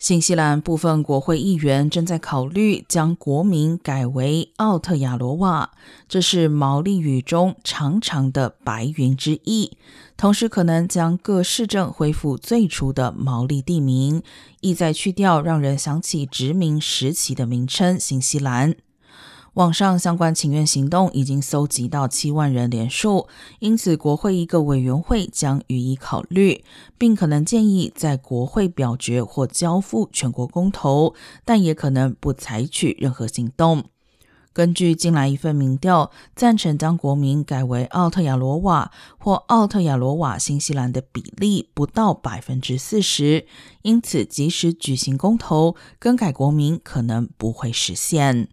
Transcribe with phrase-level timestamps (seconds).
[0.00, 5.72] 新西兰部分国会议员正在考虑将国名改为奥特亚罗瓦，
[6.08, 9.76] 这是毛利语中长长的白云之意。
[10.16, 14.22] 同时，可能将各市政恢复最初的毛利地名，
[14.62, 18.76] 意在去掉让人想起殖民时期的名称新西兰。
[19.54, 23.26] 网上相关请愿行动已经搜集到七万人连数，
[23.58, 26.64] 因此国会一个委员会将予以考虑，
[26.96, 33.84] 并可能建议在国会表决或交付全国公投，但也可能不采取任何行动。
[34.52, 43.46] 根据近来一份民调，赞成将国名改为奥特亚罗瓦或奥特亚罗瓦新西兰的比例不到百分之四十，
[43.82, 48.48] 因此即使举行公投，更改国名可能不会实现。